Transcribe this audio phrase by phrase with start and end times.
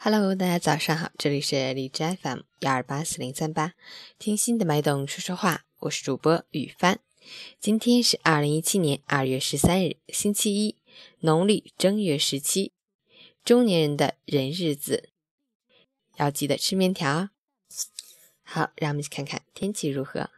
[0.00, 3.74] Hello，大家早上好，这里是荔枝 FM 幺二八四零三八，
[4.16, 7.00] 听心的脉动说说话，我是主播雨帆。
[7.58, 10.76] 今天是二零一七年二月十三日，星期一，
[11.18, 12.70] 农历正月十七，
[13.44, 15.08] 中年人的人日子，
[16.16, 17.30] 要记得吃面条。
[18.44, 20.30] 好，让我们去看看天气如何。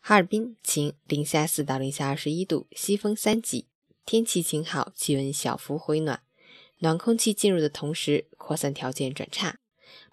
[0.00, 3.66] 哈尔滨晴，零下四到零下二十一度，西风三级，
[4.06, 6.22] 天气晴好，气温小幅回暖。
[6.80, 9.58] 暖空气进入的同时，扩散条件转差，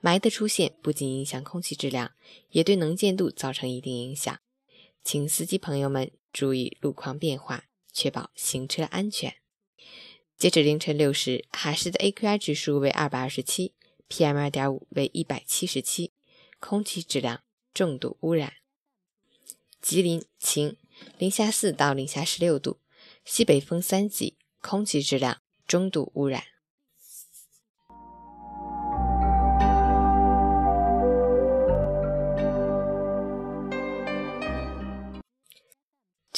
[0.02, 2.12] 霾的出现不仅影响空气质量，
[2.52, 4.38] 也对能见度造成一定影响。
[5.02, 9.36] 请司机朋友们注意路况变化，确保行车安全。
[10.38, 13.74] 截止凌晨六时，哈市的 AQI 指数为二百二十七
[14.10, 16.12] ，PM 二点五为一百七十七，
[16.60, 17.44] 空气质量
[17.74, 18.56] 重度污染。
[19.82, 20.76] 吉林晴，
[21.18, 22.82] 零下四到零下十六度，
[23.24, 26.44] 西北风三级，空气质量中度污染。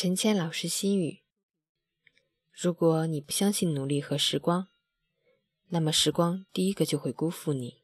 [0.02, 1.24] 陈谦老师心语：
[2.54, 4.70] 如果你不相信努力和时光，
[5.68, 7.82] 那么时光第一个就会辜负你。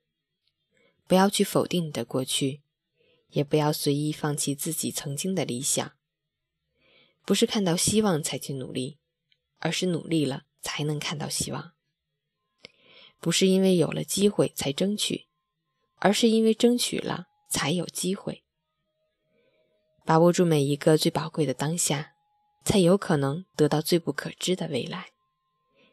[1.09, 2.61] 不要去否定你的过去，
[3.31, 5.91] 也不要随意放弃自己曾经的理想。
[7.25, 8.97] 不是看到希望才去努力，
[9.59, 11.73] 而是努力了才能看到希望。
[13.19, 15.27] 不是因为有了机会才争取，
[15.95, 18.44] 而是因为争取了才有机会。
[20.05, 22.13] 把握住每一个最宝贵的当下，
[22.63, 25.07] 才有可能得到最不可知的未来。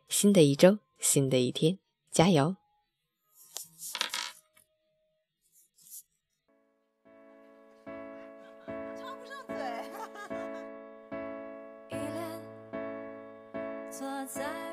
[0.07, 1.79] 新的一周，新的一天，
[2.11, 2.57] 加油！
[13.91, 14.72] 坐在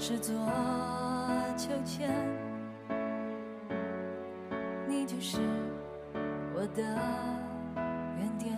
[0.00, 0.34] 是座
[1.58, 2.08] 秋千。
[4.88, 5.38] 你就是
[6.54, 6.82] 我的
[8.16, 8.56] 原点，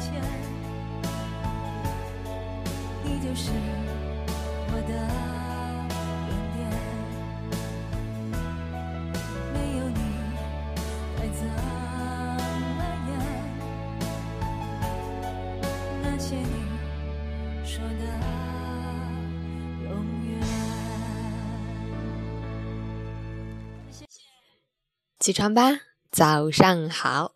[0.00, 0.16] 秋千，
[3.04, 3.50] 你就是
[4.72, 4.92] 我的
[6.26, 6.58] 原点。
[9.52, 10.00] 没有你，
[11.18, 13.10] 该怎么演？
[16.02, 16.44] 那些你
[17.62, 18.02] 说的
[19.84, 19.90] 永
[20.24, 20.30] 远。
[25.18, 25.62] 起床吧，
[26.10, 27.34] 早上好。